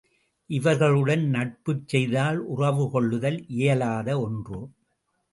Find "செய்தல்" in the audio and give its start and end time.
1.87-2.39